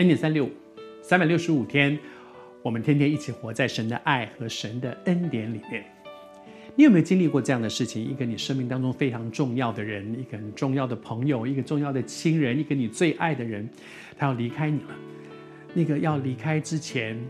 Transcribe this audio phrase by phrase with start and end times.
[0.00, 0.50] 恩典三六五，
[1.02, 1.98] 三百六十五天，
[2.62, 5.84] 我们天天一起活在神的爱和神的恩典里面。
[6.74, 8.02] 你有没有经历过这样的事情？
[8.02, 13.68] 一个你生命当中非常重要的人，一个很重要的朋友，一个重要的亲人，一个你最爱的人，
[14.16, 14.96] 他要离开你了。
[15.74, 17.22] 那个要离开之前，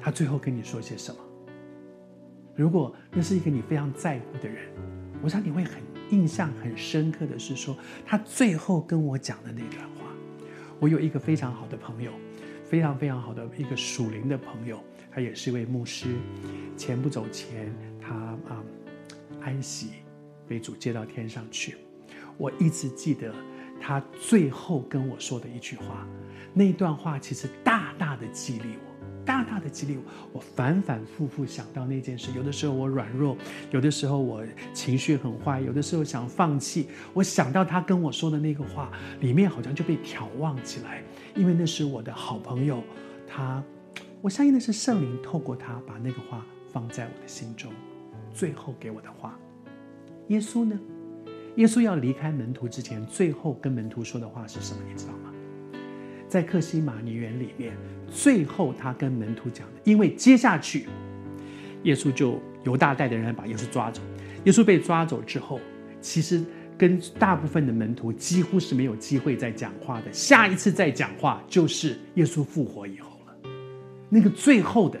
[0.00, 1.20] 他最后跟你说些什么？
[2.56, 4.56] 如果那是一个你非常在乎的人，
[5.22, 9.97] 我想你会很印象很深刻的是说，他最后跟我讲的那段话。
[10.80, 12.12] 我有一个非常好的朋友，
[12.64, 16.06] 非常非常好的一个属灵的朋友，他也是一位牧师。
[16.76, 18.64] 前不久前，他啊、嗯、
[19.40, 19.90] 安息，
[20.46, 21.76] 被主接到天上去。
[22.36, 23.34] 我一直记得
[23.80, 26.06] 他最后跟我说的一句话，
[26.54, 28.97] 那段话其实大大的激励我。
[29.28, 32.32] 大大的激励我，我反反复复想到那件事。
[32.34, 33.36] 有的时候我软弱，
[33.70, 36.88] 有的时候我情绪很坏，有的时候想放弃。
[37.12, 41.02] 我想到他跟我说的那个话，里面好像就被眺望起来，
[41.36, 42.82] 因为那是我的好朋友。
[43.26, 43.62] 他，
[44.22, 46.42] 我相信那是圣灵透过他把那个话
[46.72, 47.70] 放在我的心中，
[48.32, 49.38] 最后给我的话。
[50.28, 50.80] 耶稣呢？
[51.56, 54.80] 耶稣要离开门徒之前，最后跟门徒说的话是什么？
[54.88, 55.34] 你知道吗？
[56.28, 57.72] 在克西马尼园里面，
[58.10, 60.86] 最后他跟门徒讲的，因为接下去，
[61.84, 64.02] 耶稣就犹大带的人把耶稣抓走。
[64.44, 65.58] 耶稣被抓走之后，
[66.00, 66.44] 其实
[66.76, 70.12] 跟大部分的门徒几乎是没有机会再讲话的。
[70.12, 73.50] 下一次再讲话，就是耶稣复活以后了。
[74.08, 75.00] 那个最后的，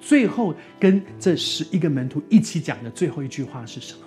[0.00, 4.00] 最后跟这十一个门徒一起讲的最后一句话是什么？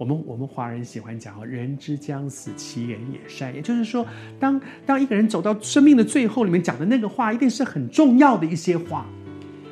[0.00, 4.06] 我们我们华人喜欢讲“人之将死，其言也善”，也就是说，
[4.38, 9.06] 当当一个人走到生命的最后，里面讲的那个话，一定是很重要的一些话。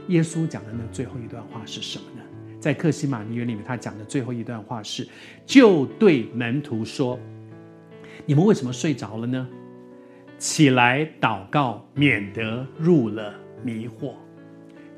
[0.08, 2.20] 耶稣讲的那最后一段话是什么呢？
[2.60, 5.08] 在克西马尼园里面，他讲的最后一段话是：
[5.46, 7.18] 就对门徒说，
[8.26, 9.48] 你们为什么睡着了呢？
[10.36, 13.32] 起来祷告，免得入了
[13.64, 14.12] 迷惑。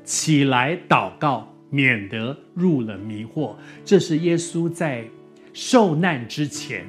[0.03, 3.55] 起来祷告，免得入了迷惑。
[3.85, 5.05] 这是耶稣在。
[5.53, 6.85] 受难之前，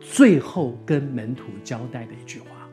[0.00, 2.68] 最后跟门徒交代的一句话，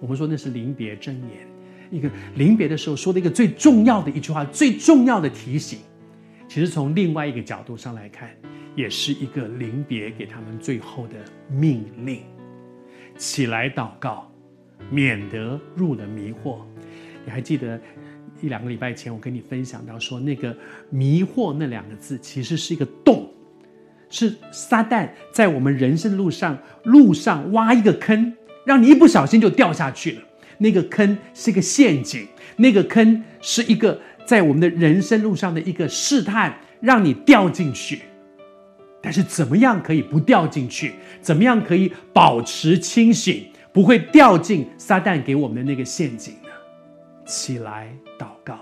[0.00, 1.48] 我们说那是临别箴言，
[1.90, 5.80] 一个临别的时候说的一个最重要的一句话，最重要的提醒。
[6.48, 8.30] 其实从另外一个角度上来看，
[8.74, 11.14] 也是一个临别给他们最后的
[11.48, 12.22] 命令：
[13.16, 14.28] 起来祷告，
[14.90, 16.58] 免得入了迷惑。
[17.24, 17.80] 你还记得
[18.40, 20.56] 一两个礼拜前我跟你分享到说，那个
[20.88, 23.29] 迷惑那两个字其实是一个洞。
[24.10, 28.34] 是撒旦在我们人生路上，路上挖一个坑，
[28.64, 30.22] 让你一不小心就掉下去了。
[30.58, 32.26] 那个坑是个陷阱，
[32.56, 38.02] 那个坑是一个在我们的人生路上的一个试探，让你掉进去。
[39.00, 40.92] 但是怎么样可以不掉进去？
[41.22, 46.50] 怎么样可以保持清醒，不会掉进撒旦给我们的那个陷阱呢？
[47.24, 48.58] 起来祷告，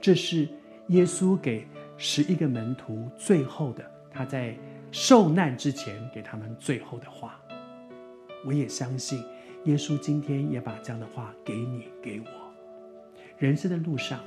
[0.00, 0.46] 这是
[0.88, 3.84] 耶稣给十一个门徒最后的。
[4.12, 4.54] 他在
[4.90, 7.40] 受难之前给他们最后的话，
[8.44, 9.24] 我也相信
[9.64, 12.26] 耶稣今天也把这样的话给你给我。
[13.38, 14.20] 人生的路上，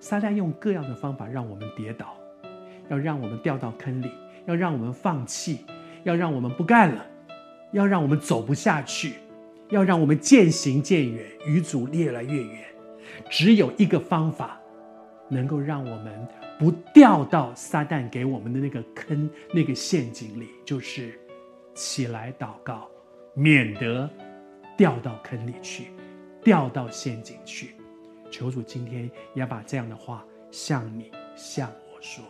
[0.00, 2.16] 撒旦用各样的方法让我们跌倒，
[2.88, 4.10] 要让我们掉到坑里，
[4.46, 5.66] 要让我们放弃，
[6.04, 7.06] 要让我们不干了，
[7.72, 9.14] 要让我们走不下去，
[9.68, 12.64] 要让我们渐行渐远，与主越来越远。
[13.30, 14.60] 只有一个方法，
[15.28, 16.28] 能够让我们。
[16.58, 21.18] 不掉到撒旦给我们的那个坑、那个陷阱里，就是
[21.74, 22.88] 起来祷告，
[23.34, 24.08] 免得
[24.76, 25.88] 掉到坑里去，
[26.42, 27.74] 掉到陷阱去。
[28.30, 32.24] 求主今天也要把这样的话向你、向我说。